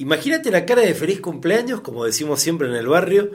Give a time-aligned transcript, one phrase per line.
[0.00, 3.32] Imagínate la cara de feliz cumpleaños, como decimos siempre en el barrio,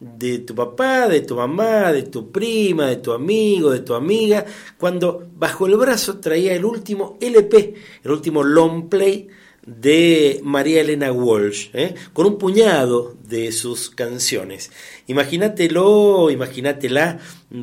[0.00, 4.44] de tu papá, de tu mamá, de tu prima, de tu amigo, de tu amiga,
[4.78, 9.28] cuando bajo el brazo traía el último LP, el último long play
[9.64, 11.94] de María Elena Walsh, ¿eh?
[12.12, 14.72] con un puñado de sus canciones.
[15.06, 17.20] Imagínatelo, imagínatela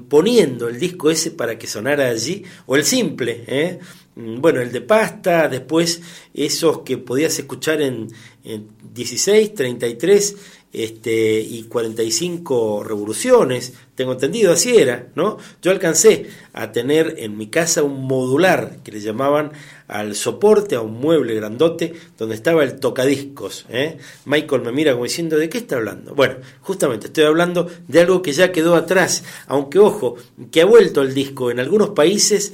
[0.07, 3.79] poniendo el disco ese para que sonara allí, o el simple, ¿eh?
[4.15, 6.01] Bueno, el de pasta, después
[6.33, 8.07] esos que podías escuchar en,
[8.43, 10.35] en 16, 33
[10.71, 15.37] este, y 45 revoluciones, tengo entendido, así era, ¿no?
[15.61, 19.51] Yo alcancé a tener en mi casa un modular que le llamaban
[19.87, 23.65] al soporte, a un mueble grandote, donde estaba el tocadiscos.
[23.69, 23.97] ¿eh?
[24.25, 26.15] Michael me mira como diciendo, ¿de qué está hablando?
[26.15, 30.15] Bueno, justamente estoy hablando de algo que ya quedó atrás, aunque ojo,
[30.51, 32.53] que ha vuelto el disco en algunos países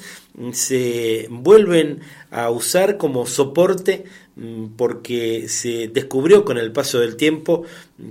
[0.54, 4.31] se vuelven a usar como soporte mm,
[4.76, 7.64] porque se descubrió con el paso del tiempo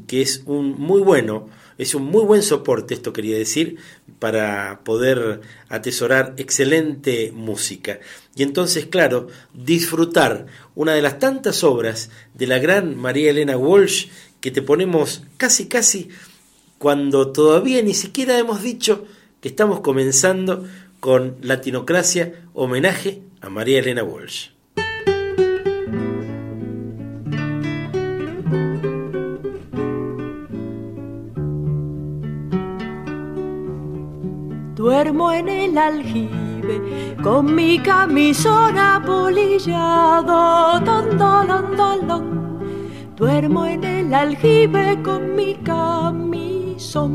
[0.06, 3.78] que es un muy bueno, es un muy buen soporte, esto quería decir,
[4.18, 8.00] para poder atesorar excelente música.
[8.37, 14.09] Y entonces, claro, disfrutar una de las tantas obras de la gran María Elena Walsh
[14.40, 16.10] que te ponemos casi casi
[16.78, 19.06] cuando todavía ni siquiera hemos dicho
[19.40, 20.66] que estamos comenzando
[21.00, 24.59] con Latinocracia, homenaje a María Elena Walsh.
[34.80, 40.80] Duermo en el aljibe con mi camisón apolillado,
[43.14, 47.12] Duermo en el aljibe con mi camisón.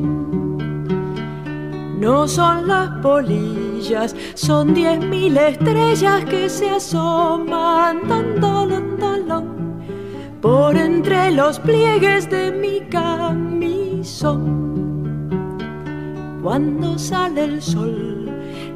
[1.99, 8.01] No son las polillas, son diez mil estrellas que se asoman
[10.39, 14.64] por entre los pliegues de mi camisón.
[16.45, 18.29] Cuando sale el sol,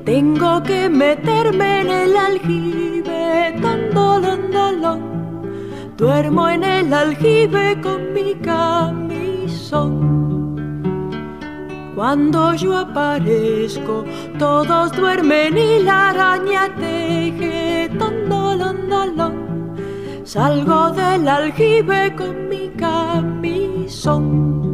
[0.03, 3.53] tengo que meterme en el aljibe,
[5.95, 9.93] Duermo en el aljibe con mi camisón.
[11.93, 14.03] Cuando yo aparezco,
[14.39, 17.91] todos duermen y la araña teje.
[20.23, 24.68] Salgo del aljibe con mi camisón.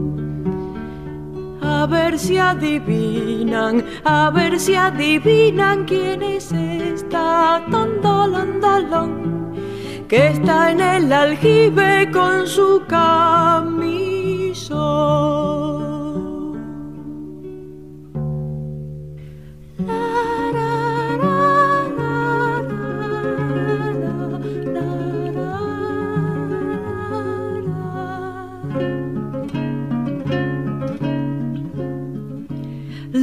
[1.77, 7.61] A ver si adivinan, a ver si adivinan quién es esta
[10.07, 13.95] que está en el aljibe con su camisón.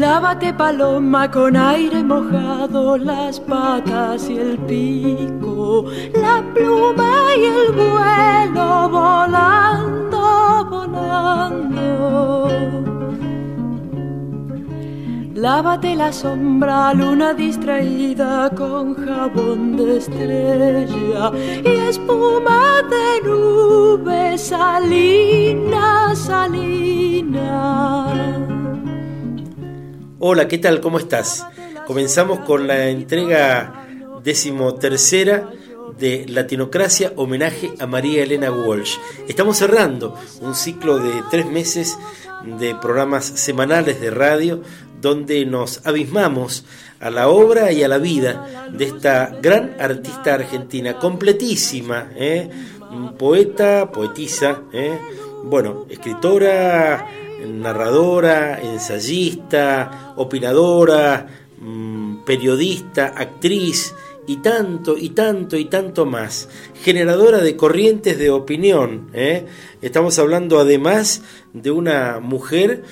[0.02, 8.88] Lávate paloma con aire mojado, las patas y el pico, la pluma y el vuelo
[8.90, 12.48] volando, volando.
[15.36, 21.30] Lávate la sombra, luna distraída con jabón de estrella
[21.64, 27.82] y espuma de nube, salina, salina.
[30.24, 30.80] Hola, ¿qué tal?
[30.80, 31.44] ¿Cómo estás?
[31.84, 33.88] Comenzamos con la entrega
[34.22, 35.50] decimotercera
[35.98, 38.98] de Latinocracia, homenaje a María Elena Walsh.
[39.26, 41.98] Estamos cerrando un ciclo de tres meses
[42.56, 44.62] de programas semanales de radio
[45.00, 46.66] donde nos abismamos
[47.00, 52.48] a la obra y a la vida de esta gran artista argentina, completísima, ¿eh?
[53.18, 54.96] poeta, poetisa, ¿eh?
[55.42, 57.08] bueno, escritora,
[57.46, 61.26] narradora, ensayista, opinadora,
[61.60, 63.94] mm, periodista, actriz
[64.26, 66.48] y tanto y tanto y tanto más.
[66.82, 69.08] Generadora de corrientes de opinión.
[69.12, 69.46] ¿eh?
[69.80, 71.22] Estamos hablando además
[71.52, 72.82] de una mujer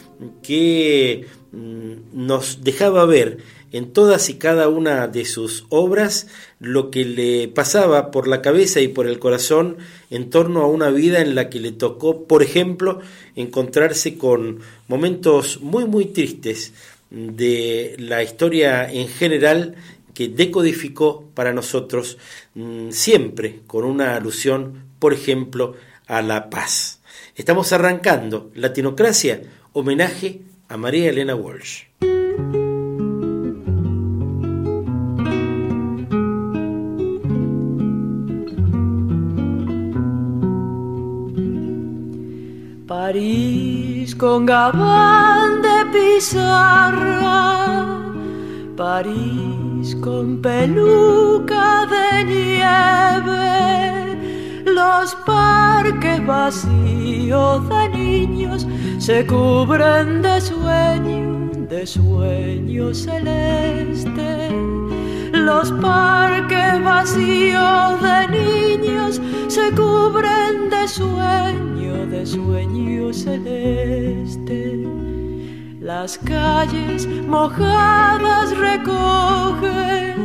[0.43, 1.93] que mm,
[2.27, 3.39] nos dejaba ver
[3.73, 6.27] en todas y cada una de sus obras
[6.59, 9.79] lo que le pasaba por la cabeza y por el corazón
[10.11, 13.01] en torno a una vida en la que le tocó, por ejemplo,
[13.37, 16.73] encontrarse con momentos muy, muy tristes
[17.11, 19.77] de la historia en general
[20.15, 22.19] que decodificó para nosotros
[22.55, 25.75] mm, siempre con una alusión, por ejemplo,
[26.07, 27.01] a la paz.
[27.37, 31.85] Estamos arrancando Latinocracia, homenaje a María Elena Walsh.
[44.21, 47.33] Con gabán de pizarra,
[48.77, 53.33] París con peluca de nieve,
[54.67, 58.67] los parques vacíos de niños
[58.99, 64.51] se cubren de sueño, de sueño celeste.
[65.45, 74.87] Los parques vacíos de niños se cubren de sueño de sueño celeste.
[75.81, 80.19] Las calles mojadas recogen,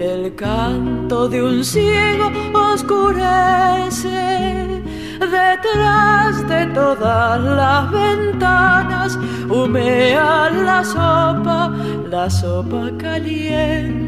[0.00, 3.24] el canto de un ciego oscurece.
[5.18, 9.18] Detrás de todas las ventanas
[9.50, 11.74] humea la sopa,
[12.08, 14.07] la sopa caliente.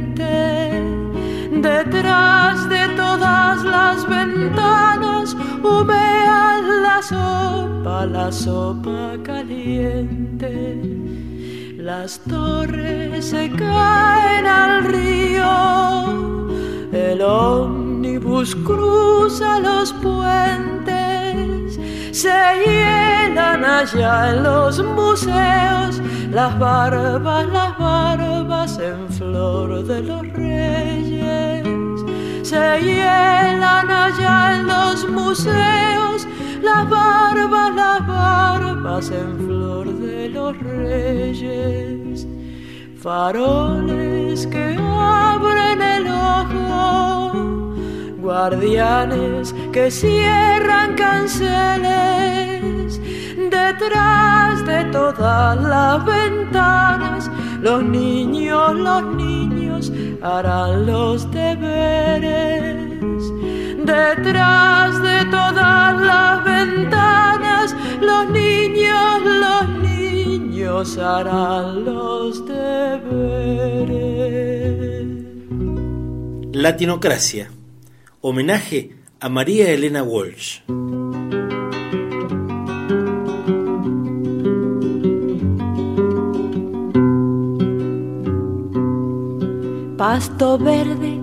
[1.51, 10.81] Detrás de todas las ventanas humea la sopa, la sopa caliente.
[11.77, 16.49] Las torres se caen al río,
[16.93, 21.79] el ómnibus cruza los puentes,
[22.13, 31.67] se hielan allá en los museos las barbas, las barbas en flor de los reyes.
[32.43, 36.27] Se hielan allá en los museos
[36.63, 42.27] las barbas, las barbas en flor de los reyes,
[42.99, 47.50] faroles que abren el ojo,
[48.21, 51.91] guardianes que cierran canceles,
[53.51, 57.31] detrás de todas las ventanas,
[57.61, 62.81] los niños, los niños harán los deberes.
[63.85, 74.21] Detrás de todas las ventanas, los niños, los niños harán los deberes.
[76.53, 77.51] Latinocracia.
[78.23, 80.61] Homenaje a María Elena Walsh.
[89.97, 91.21] pasto verde,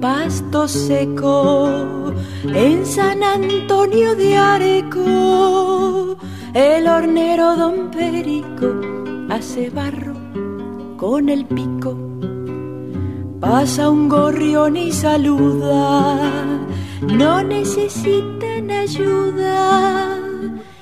[0.00, 2.12] pasto seco,
[2.44, 6.16] en San Antonio de Areco,
[6.54, 8.80] el hornero don Perico
[9.28, 10.14] hace barro
[10.96, 12.11] con el pico.
[13.42, 16.30] Pasa un gorrión y saluda,
[17.00, 20.16] no necesitan ayuda.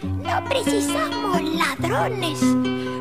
[0.02, 2.42] No precisamos ladrones,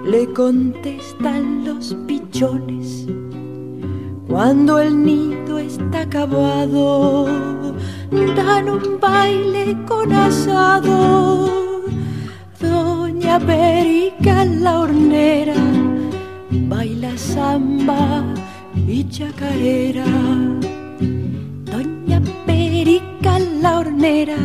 [0.05, 3.05] le contestan los pichones
[4.29, 7.25] cuando el nido está acabado,
[8.37, 11.83] dan un baile con asado.
[12.61, 15.55] Doña Perica la hornera
[16.49, 18.23] baila samba
[18.89, 20.05] y chacarera.
[21.71, 24.37] Doña Perica la hornera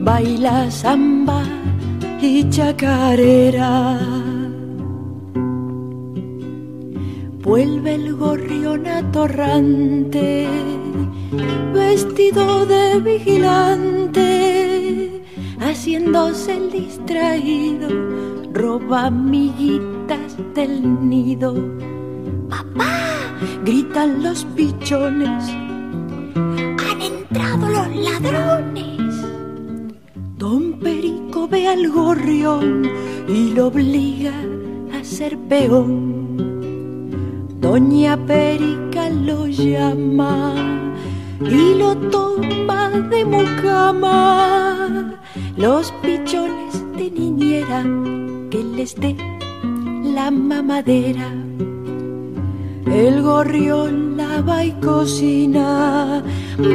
[0.00, 1.42] baila samba
[2.22, 3.98] y chacarera.
[7.42, 10.48] Vuelve el gorrión atorrante,
[11.74, 14.30] vestido de vigilante,
[15.60, 17.88] haciéndose el distraído,
[18.54, 21.54] roba amiguitas del nido.
[23.64, 25.44] Gritan los pichones.
[26.36, 29.14] ¡Han entrado los ladrones!
[30.36, 32.88] Don Perico ve al gorrión
[33.28, 34.34] y lo obliga
[34.92, 36.14] a ser peón.
[37.60, 40.54] Doña Perica lo llama
[41.40, 45.14] y lo toma de mucama.
[45.56, 47.82] Los pichones de niñera
[48.50, 49.16] que les dé
[50.02, 51.32] la mamadera.
[52.86, 56.22] El gorrión lava y cocina,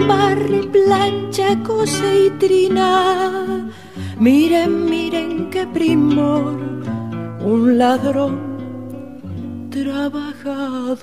[0.07, 3.69] barre, plancha, cose y trina.
[4.19, 6.59] Miren, miren qué primor,
[7.41, 8.39] un ladrón
[9.69, 10.99] trabajador.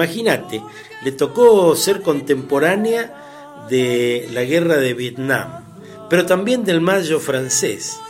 [0.00, 0.62] Imagínate,
[1.04, 5.62] le tocó ser contemporánea de la guerra de Vietnam,
[6.08, 8.00] pero también del Mayo francés,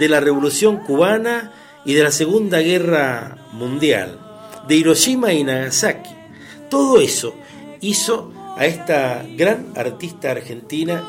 [0.00, 1.52] de la Revolución cubana
[1.84, 4.18] y de la Segunda Guerra Mundial,
[4.66, 6.10] de Hiroshima y Nagasaki.
[6.68, 7.36] Todo eso
[7.80, 11.04] hizo a esta gran artista argentina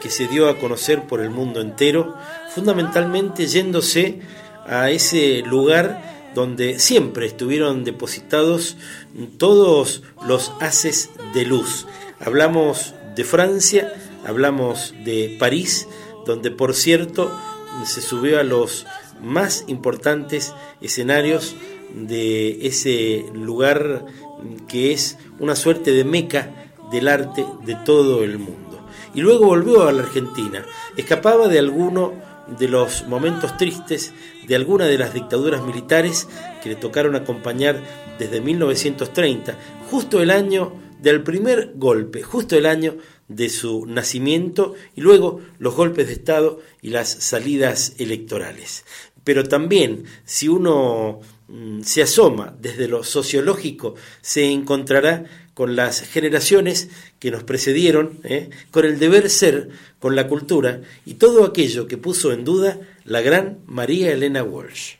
[0.00, 2.16] que se dio a conocer por el mundo entero,
[2.54, 4.20] fundamentalmente yéndose
[4.66, 8.76] a ese lugar donde siempre estuvieron depositados
[9.38, 11.86] todos los haces de luz.
[12.20, 13.92] Hablamos de Francia,
[14.26, 15.88] hablamos de París,
[16.26, 17.30] donde por cierto
[17.84, 18.86] se subió a los
[19.22, 21.54] más importantes escenarios
[21.94, 24.06] de ese lugar
[24.68, 28.86] que es una suerte de meca del arte de todo el mundo.
[29.14, 30.64] Y luego volvió a la Argentina.
[30.96, 32.14] Escapaba de alguno
[32.46, 34.12] de los momentos tristes
[34.46, 36.28] de alguna de las dictaduras militares
[36.62, 37.82] que le tocaron acompañar
[38.18, 39.58] desde 1930,
[39.90, 42.96] justo el año del primer golpe, justo el año
[43.28, 48.84] de su nacimiento y luego los golpes de Estado y las salidas electorales.
[49.24, 55.24] Pero también, si uno mm, se asoma desde lo sociológico, se encontrará
[55.54, 58.50] con las generaciones que nos precedieron, ¿eh?
[58.70, 63.20] con el deber ser, con la cultura y todo aquello que puso en duda la
[63.22, 64.96] gran María Elena Walsh.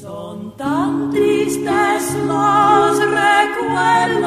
[0.00, 4.17] Son tan tristes los recuerdos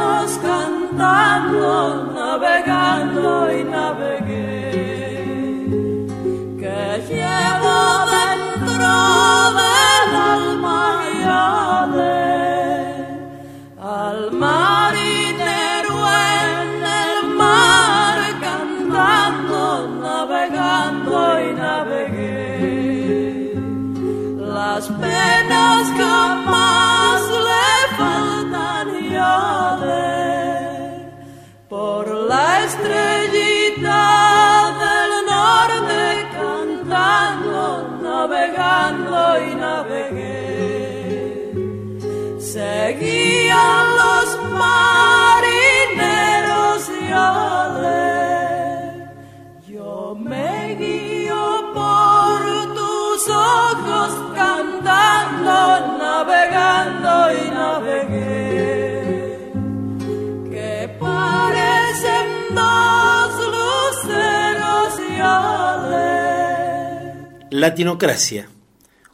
[67.61, 68.49] Latinocracia.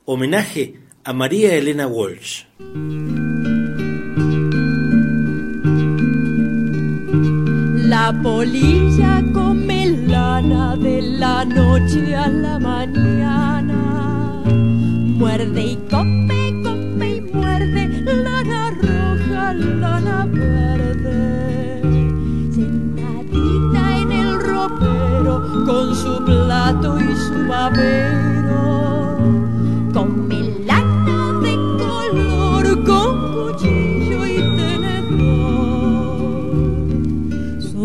[0.05, 2.45] Homenaje a María Elena Walsh.
[7.91, 13.79] La polilla come lana de la noche a la mañana.
[14.45, 17.83] Muerde y come, come y muerde
[18.23, 21.81] lana roja, lana verde.
[22.55, 28.26] Sentadita en el ropero con su plato y su babero.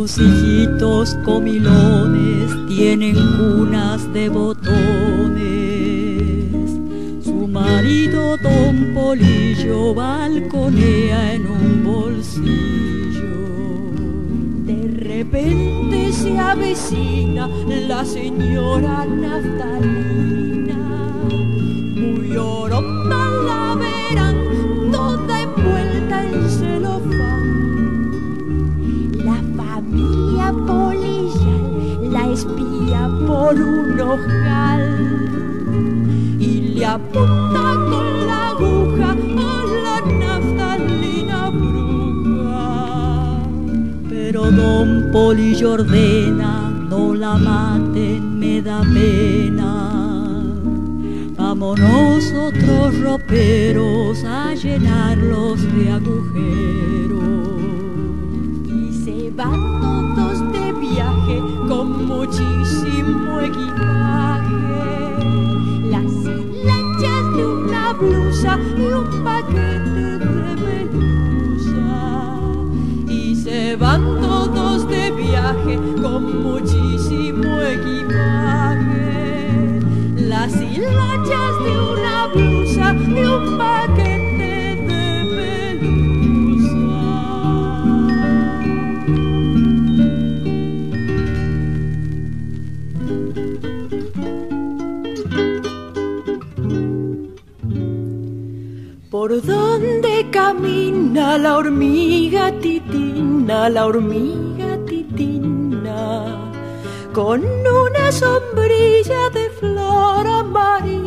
[0.02, 4.74] Sus hijitos comilones tienen cunas de botones.
[7.22, 13.30] Su marido Don Polillo balconea en un bolsillo.
[14.66, 17.48] De repente se avecina
[17.86, 20.21] la señora Naftalina.
[36.38, 42.68] Y le apunta con la aguja a la naftalina bruja.
[44.08, 49.72] Pero don Polillo ordena, no la maten, me da pena.
[51.38, 57.22] Vámonos otros roperos a llenarlos de agujeros.
[58.66, 63.21] Y se van todos de viaje con muchísimo
[81.64, 84.52] de una blusa un paquete
[84.88, 85.04] de
[85.36, 86.92] medusa.
[99.10, 106.38] ¿Por dónde camina la hormiga titina, la hormiga titina?
[107.12, 111.01] Con una sombrilla de flor amarilla,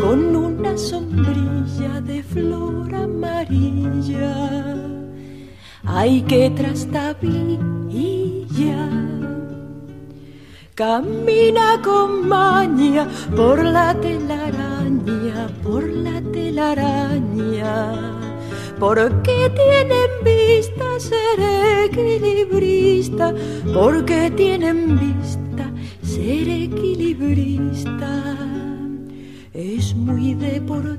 [0.00, 4.76] con una sombrilla de flor amarilla.
[5.84, 7.64] Ay, qué trastabilla.
[10.74, 13.06] Camina con maña
[13.36, 17.92] por la telaraña, por la telaraña.
[18.80, 21.40] Porque tienen vista ser
[21.84, 23.32] equilibrista,
[23.72, 25.70] porque tienen vista
[26.02, 28.33] ser equilibrista.
[29.94, 30.94] Muy deportista.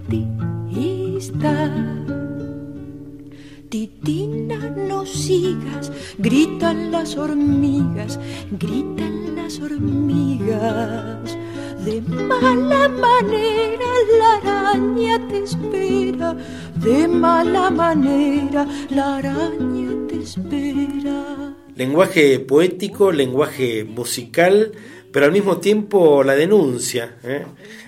[3.70, 8.20] Titina, no sigas, gritan las hormigas,
[8.52, 11.38] gritan las hormigas.
[11.84, 13.86] De mala manera
[14.20, 16.36] la araña te espera,
[16.75, 21.54] de mala manera la araña te espera.
[21.75, 24.72] Lenguaje poético, lenguaje musical,
[25.12, 27.18] pero al mismo tiempo la denuncia.
[27.24, 27.46] ¿eh?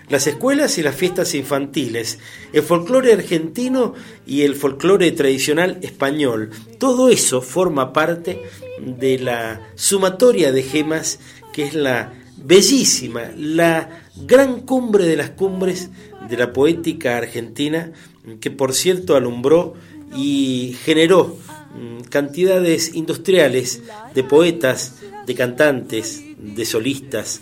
[0.10, 2.20] Las escuelas y las fiestas infantiles,
[2.54, 3.94] el folclore argentino
[4.26, 8.44] y el folclore tradicional español, todo eso forma parte
[8.80, 11.20] de la sumatoria de gemas
[11.52, 15.90] que es la bellísima, la gran cumbre de las cumbres
[16.30, 17.92] de la poética argentina,
[18.40, 19.74] que por cierto alumbró
[20.16, 21.38] y generó
[21.76, 23.82] mm, cantidades industriales
[24.14, 24.96] de poetas,
[25.26, 27.42] de cantantes, de solistas,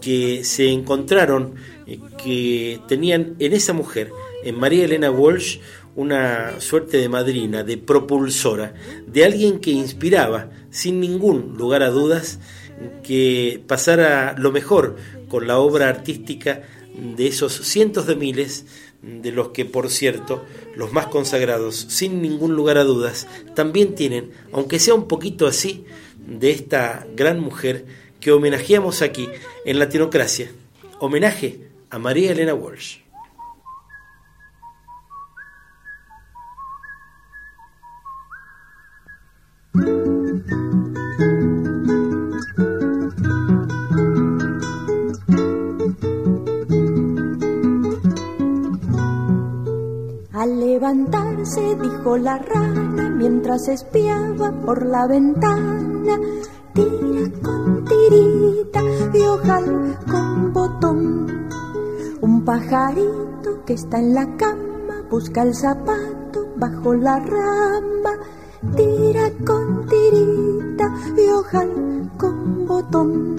[0.00, 1.54] que se encontraron,
[1.86, 4.10] eh, que tenían en esa mujer,
[4.42, 5.58] en María Elena Walsh,
[5.96, 8.74] una suerte de madrina, de propulsora,
[9.06, 12.40] de alguien que inspiraba, sin ningún lugar a dudas,
[13.02, 14.96] que pasara lo mejor
[15.28, 16.62] con la obra artística
[16.94, 18.66] de esos cientos de miles,
[19.02, 20.44] de los que, por cierto,
[20.76, 25.84] los más consagrados, sin ningún lugar a dudas, también tienen, aunque sea un poquito así,
[26.26, 27.84] de esta gran mujer
[28.24, 29.28] que homenajeamos aquí
[29.66, 30.50] en Latinocracia.
[30.98, 33.00] Homenaje a María Elena Walsh.
[50.32, 56.18] Al levantarse, dijo la rana mientras espiaba por la ventana,
[56.72, 57.53] tira
[58.14, 58.80] tirita
[59.12, 61.48] y ojal con botón.
[62.20, 68.12] Un pajarito que está en la cama busca el zapato bajo la rama,
[68.76, 73.36] tira con tirita y ojal con botón.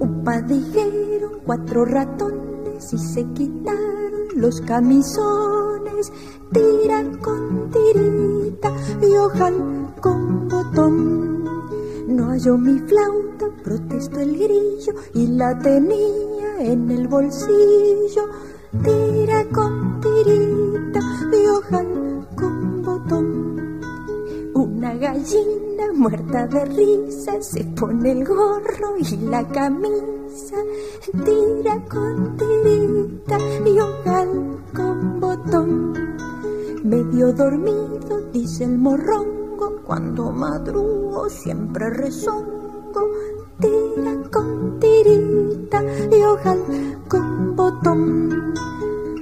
[0.00, 6.12] Un padijero, cuatro ratones y se quitaron los camisones,
[6.52, 11.44] tira con tirita y ojal con botón.
[12.08, 13.31] No halló mi flauta,
[13.62, 18.28] protestó el grillo y la tenía en el bolsillo.
[18.82, 21.00] Tira con tirita
[21.32, 23.80] y ojal con botón.
[24.54, 30.56] Una gallina muerta de risa se pone el gorro y la camisa.
[31.24, 35.92] Tira con tirita y ojal con botón.
[36.84, 43.08] Medio dormido, dice el morrongo, cuando madrugo siempre rezongo.
[43.62, 46.62] Tira con tirita y ojal
[47.06, 48.54] con botón.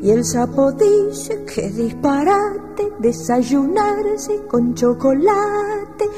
[0.02, 6.08] Y el sapo dice que disparate desayunarse con chocolate.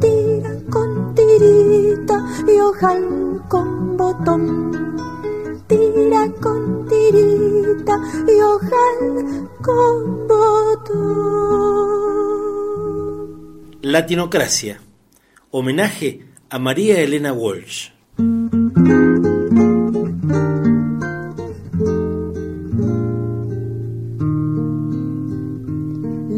[0.00, 4.96] Tira con tirita y ojal con botón.
[5.66, 11.28] Tira con tirita y ojal con botón.
[13.82, 14.80] Latinocracia.
[15.50, 17.90] Homenaje a María Elena Walsh.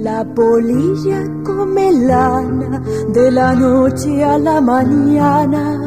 [0.03, 5.79] La polilla come lana de la noche a la mañana.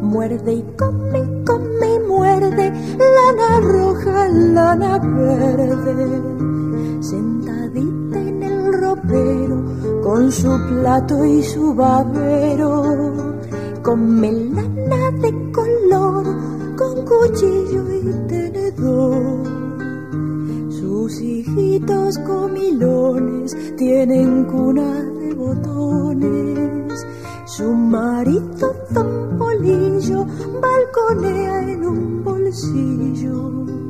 [0.00, 6.22] Muerde y come, come y muerde, lana roja, lana verde.
[7.00, 9.64] Sentadita en el ropero,
[10.04, 13.32] con su plato y su babero.
[13.82, 16.24] Come lana de color,
[16.76, 19.44] con cuchillo y tenedor.
[20.70, 27.06] Sus hijitos comilones tienen cuna de botones.
[27.46, 30.26] Su marido Don Polillo
[30.60, 33.83] balconea en un bolsillo.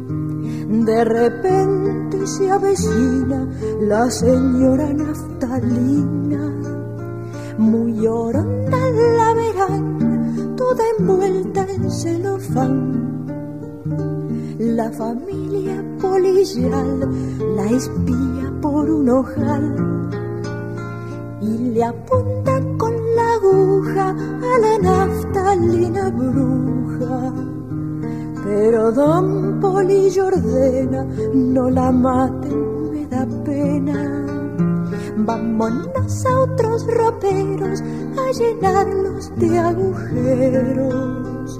[0.83, 3.49] De repente se avecina
[3.81, 6.53] la señora Naftalina,
[7.59, 13.25] muy oronda la verán, toda envuelta en celofán.
[14.59, 17.09] La familia policial
[17.55, 20.11] la espía por un ojal
[21.41, 27.54] y le apunta con la aguja a la naftalina bruja.
[28.45, 31.03] Pero don Polillo ordena,
[31.33, 34.27] no la maten, me da pena.
[35.17, 41.59] Vámonos a otros roperos a llenarlos de agujeros.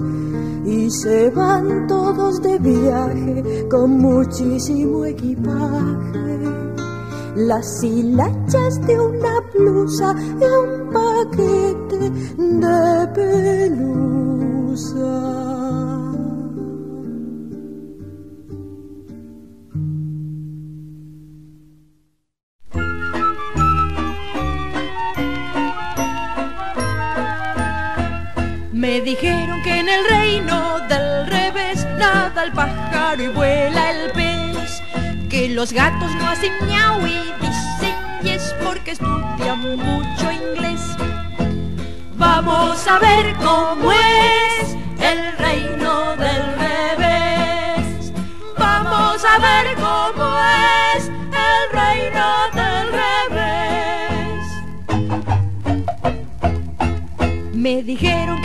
[0.63, 6.43] Y se van todos de viaje con muchísimo equipaje.
[7.35, 13.07] Las hilachas de una blusa y un paquete de
[13.75, 15.44] pelusa.
[28.85, 34.79] Me dijeron que en el reino del revés nada el pájaro y vuela el pez,
[35.27, 40.81] que los gatos no hacen miau y dicen yes porque estudian mucho inglés.
[42.15, 48.13] Vamos a ver cómo es el reino del revés.
[48.55, 50.37] Vamos a ver cómo
[50.95, 54.45] es el reino del revés.
[57.51, 58.44] Me dijeron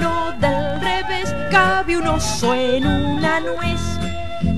[2.43, 3.79] en una nuez.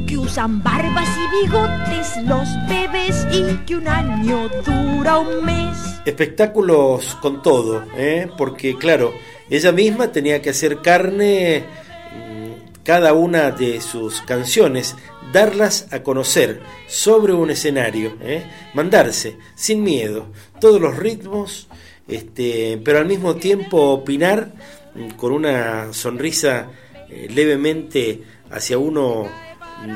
[0.07, 5.77] Que usan barbas y bigotes los bebés y que un año dura un mes.
[6.05, 8.27] espectáculos con todo, ¿eh?
[8.37, 9.13] porque claro,
[9.49, 14.95] ella misma tenía que hacer carne mm, cada una de sus canciones,
[15.31, 18.43] darlas a conocer sobre un escenario, ¿eh?
[18.73, 20.27] mandarse sin miedo,
[20.59, 21.67] todos los ritmos,
[22.07, 24.51] este, pero al mismo tiempo opinar
[24.95, 26.67] mm, con una sonrisa
[27.13, 29.27] eh, levemente hacia uno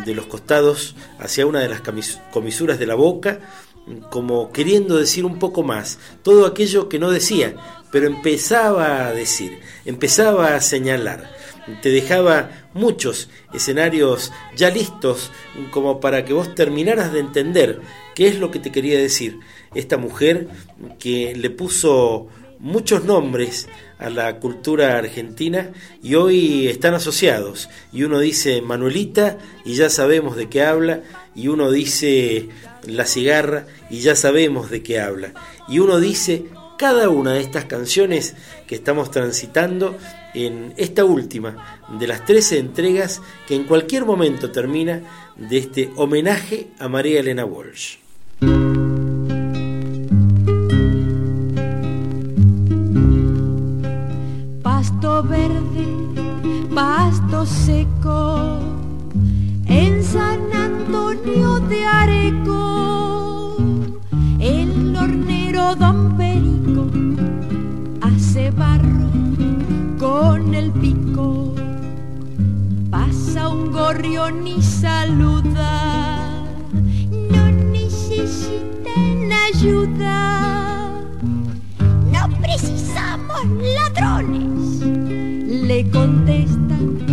[0.06, 1.82] de los costados, hacia una de las
[2.32, 3.40] comisuras de la boca,
[4.10, 7.56] como queriendo decir un poco más, todo aquello que no decía,
[7.92, 11.32] pero empezaba a decir, empezaba a señalar,
[11.82, 15.32] te dejaba muchos escenarios ya listos
[15.72, 17.82] como para que vos terminaras de entender
[18.16, 19.40] qué es lo que te quería decir.
[19.76, 20.48] Esta mujer
[20.98, 22.28] que le puso
[22.60, 23.68] muchos nombres
[24.00, 27.70] a la cultura argentina y hoy están asociados.
[27.92, 31.02] Y uno dice Manuelita y ya sabemos de qué habla,
[31.36, 32.50] y uno dice
[32.84, 35.34] La cigarra y ya sabemos de qué habla.
[35.68, 36.46] Y uno dice
[36.78, 38.36] cada una de estas canciones
[38.68, 39.98] que estamos transitando
[40.34, 45.02] en esta última de las 13 entregas que en cualquier momento termina
[45.36, 47.98] de este homenaje a María Elena Walsh.
[57.48, 58.60] Seco,
[59.66, 63.58] en San Antonio de Areco,
[64.40, 66.90] el hornero Don Perico
[68.02, 69.10] hace barro
[69.98, 71.56] con el pico,
[72.92, 76.46] pasa un gorrión y saluda,
[77.32, 80.58] no necesitan ayuda.
[82.12, 84.82] No precisamos ladrones.
[85.68, 87.07] le contestan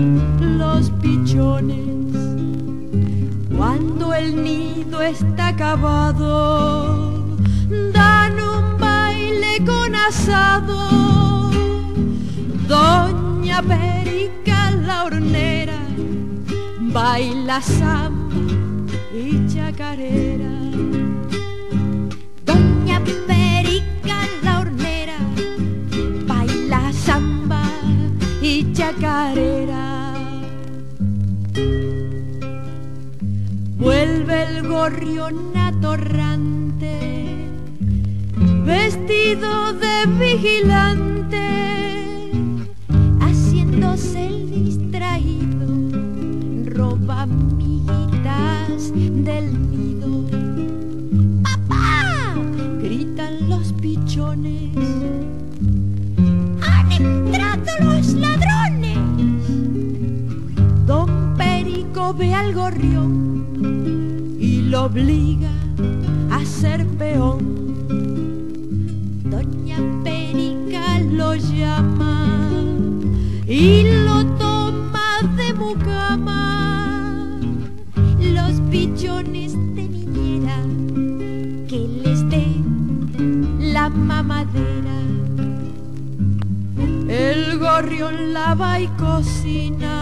[3.57, 7.35] Cuando el nido está acabado,
[7.93, 11.51] dan un baile con asado.
[12.69, 15.81] Doña Perica la hornera
[16.93, 18.37] baila samba
[19.13, 20.53] y chacarera.
[22.47, 25.19] Doña Perica la hornera
[26.29, 27.65] baila samba
[28.41, 29.94] y chacarera.
[33.79, 37.49] Vuelve el gorrión atorrante,
[38.65, 41.39] vestido de vigilante,
[43.21, 45.69] haciéndose el distraído,
[46.67, 50.25] roba mi guitarra atrás del nido.
[51.43, 52.35] ¡Papá!
[52.81, 55.24] Gritan los pichones.
[62.19, 65.51] Ve al gorrión y lo obliga
[66.31, 67.39] a ser peón.
[69.25, 72.27] Doña Perica lo llama
[73.49, 77.41] y lo toma de mucama.
[78.21, 80.59] Los pichones de niñera
[81.69, 82.47] que les dé
[83.73, 84.99] la mamadera.
[87.09, 89.94] El gorrión lava y cocina,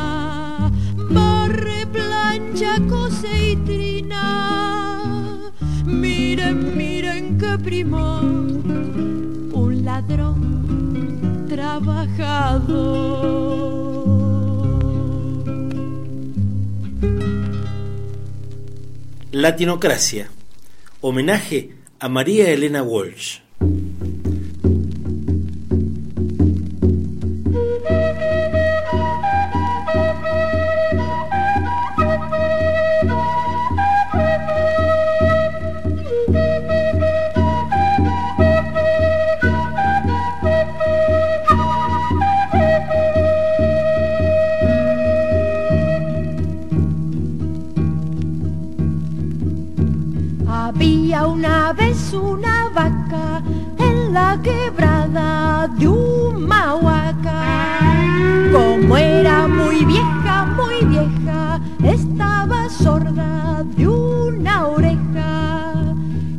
[2.63, 5.51] plancha, cose y trina.
[5.85, 13.03] Miren, miren qué primor, un ladrón trabajador.
[19.33, 20.29] Latinocracia.
[21.01, 23.39] Homenaje a María Elena Walsh.
[50.75, 53.43] Había una vez una vaca
[53.79, 57.43] en la quebrada de Humahuaca.
[58.51, 65.75] Como era muy vieja, muy vieja, estaba sorda de una oreja.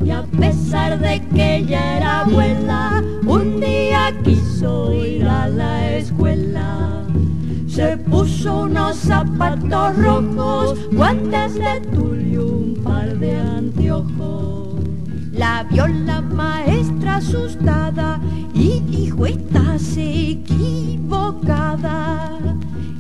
[0.04, 5.83] Y a pesar de que ella era abuela, un día quiso ir a la.
[7.74, 14.76] Se puso unos zapatos rojos, guantes de tul y un par de anteojos.
[15.32, 18.20] La vio la maestra asustada
[18.54, 20.68] y dijo, estás equivocada.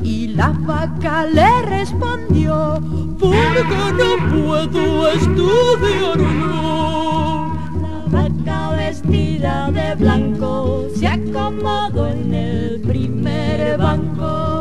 [0.01, 2.81] Y la vaca le respondió,
[3.19, 3.63] porque
[3.99, 7.51] no puedo estudiar yo.
[7.79, 14.52] La vaca vestida de blanco se acomodó en el primer banco.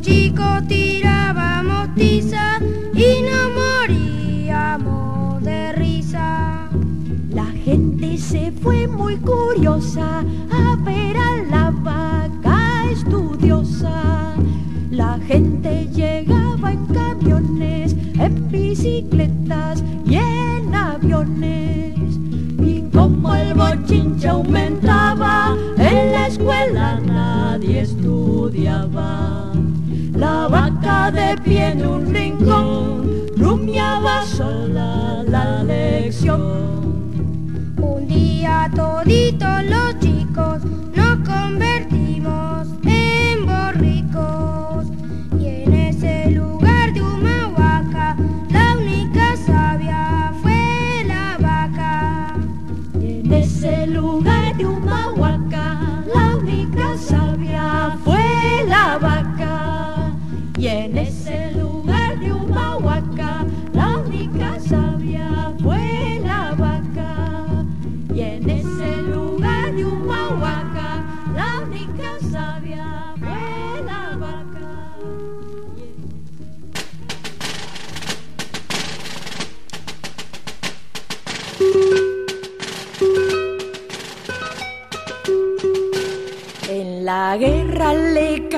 [0.00, 2.58] Chicos tirábamos tiza
[2.94, 6.70] y nos moríamos de risa.
[7.34, 10.24] La gente se fue muy curiosa
[31.30, 32.39] de pie en un rincón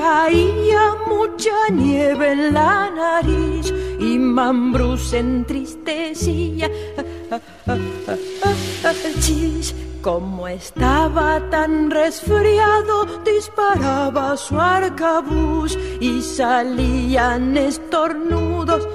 [0.03, 6.69] caía mucha nieve en la nariz y Mambrú se entristecía.
[9.21, 18.85] Chis, como estaba tan resfriado, disparaba su arcabuz y salían estornudos.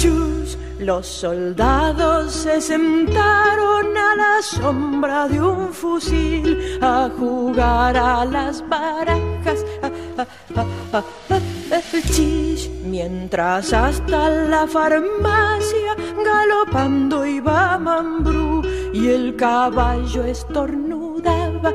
[0.00, 8.62] Chus, los soldados se sentaron a la sombra de un fusil a jugar a las
[8.68, 9.64] barajas.
[12.12, 21.72] Chis, mientras hasta la farmacia galopando iba Mambrú y el caballo estornudaba.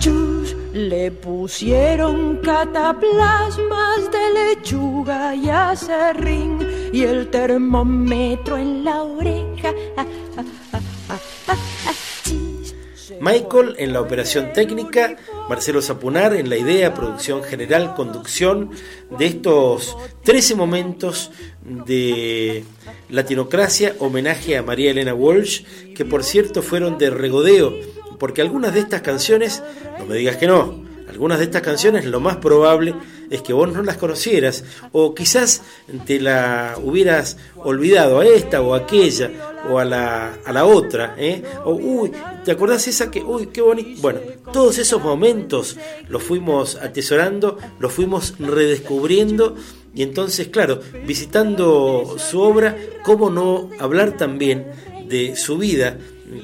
[0.00, 9.72] Chus, le pusieron cataplasmas de lechuga y acerrín y el termómetro en la oreja.
[12.22, 15.16] Chis, se Michael en la operación técnica
[15.48, 18.72] Marcelo Zapunar en la idea, producción general, conducción
[19.18, 21.30] de estos 13 momentos
[21.64, 22.64] de
[23.08, 25.62] Latinocracia, homenaje a María Elena Walsh,
[25.94, 27.72] que por cierto fueron de regodeo,
[28.18, 29.62] porque algunas de estas canciones,
[29.98, 32.94] no me digas que no, algunas de estas canciones lo más probable
[33.30, 35.62] es que vos no las conocieras o quizás
[36.04, 39.30] te la hubieras olvidado a esta o a aquella
[39.70, 41.42] o a la, a la otra, ¿eh?
[41.64, 42.12] o uy,
[42.44, 44.00] ¿te acordás esa que, uy, qué bonito?
[44.02, 44.20] Bueno,
[44.52, 45.76] todos esos momentos
[46.08, 49.56] los fuimos atesorando, los fuimos redescubriendo
[49.94, 54.66] y entonces, claro, visitando su obra, ¿cómo no hablar también
[55.08, 55.96] de su vida?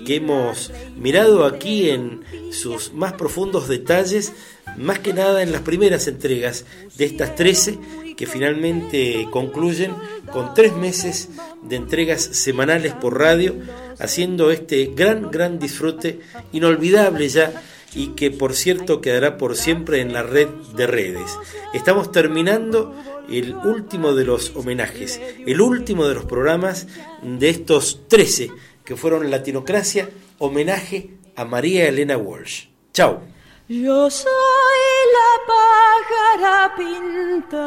[0.06, 4.32] Que hemos mirado aquí en sus más profundos detalles,
[4.76, 6.64] más que nada en las primeras entregas
[6.96, 7.78] de estas 13
[8.16, 9.94] que finalmente concluyen
[10.32, 11.30] con tres meses
[11.62, 13.56] de entregas semanales por radio,
[13.98, 16.20] haciendo este gran, gran disfrute,
[16.52, 17.62] inolvidable ya,
[17.94, 21.36] y que por cierto quedará por siempre en la red de redes.
[21.74, 22.94] Estamos terminando
[23.30, 26.86] el último de los homenajes, el último de los programas
[27.22, 28.50] de estos 13
[28.84, 32.66] que fueron Latinocracia, homenaje a María Elena Walsh.
[32.92, 33.20] Chao.
[33.68, 34.82] Yo soy
[35.16, 37.60] la pájara pinta,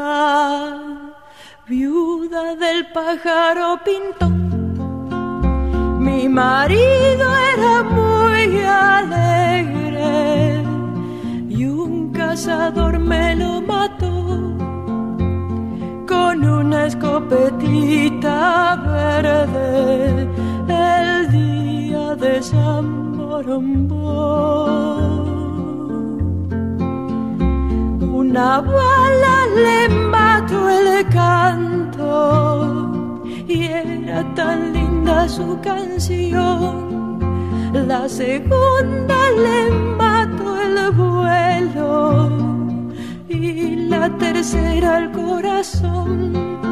[1.67, 4.35] viuda del pájaro pintón.
[5.99, 10.03] Mi marido era muy alegre
[11.49, 14.55] y un cazador me lo mató
[16.07, 20.27] con una escopetita verde
[20.69, 23.05] el día de San.
[28.21, 32.03] Una bala le mató el canto
[33.47, 37.19] y era tan linda su canción.
[37.73, 42.29] La segunda le mató el vuelo
[43.29, 46.64] y la tercera el corazón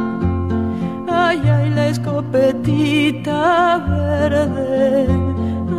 [1.47, 5.07] ay, la escopetita verde,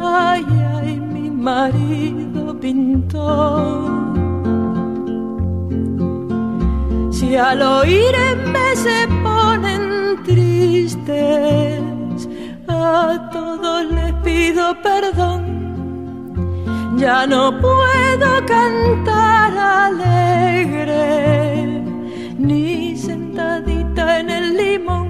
[0.02, 0.44] ay,
[0.76, 3.90] ay, mi marido pintó.
[7.10, 12.28] Si al oírme se ponen tristes,
[12.68, 15.54] a todos les pido perdón.
[16.96, 19.52] Ya no puedo cantar
[19.86, 20.96] alegre,
[22.38, 25.03] ni sentadita en el limón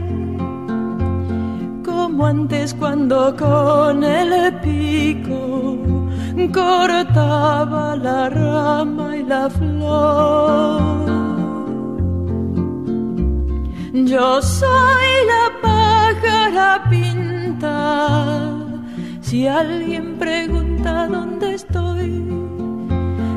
[2.15, 5.77] como antes cuando con el pico
[6.53, 10.81] cortaba la rama y la flor.
[13.93, 18.53] Yo soy la pájara pinta,
[19.21, 22.13] si alguien pregunta dónde estoy,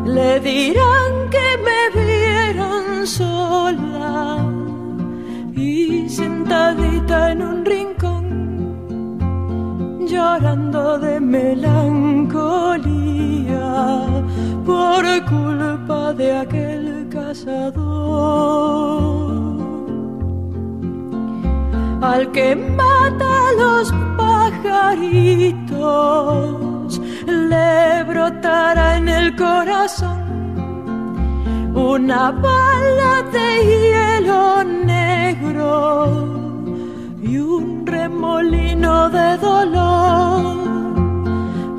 [0.05, 4.37] le dirán que me vieron sola
[5.55, 8.16] y sentadita en un rincón
[10.07, 11.77] llorando de melancolía
[14.65, 18.47] por culpa de aquel cazador.
[22.01, 25.31] Al que mata a los pajaritos,
[27.25, 30.25] le brotará en el corazón
[31.75, 36.36] una bala de hielo negro
[37.21, 40.57] y un remolino de dolor.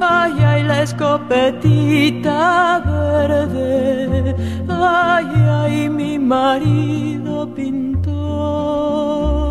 [0.00, 4.34] Ay, ay, la escopetita verde,
[4.68, 5.26] ay,
[5.62, 9.47] ay, mi marido pintó.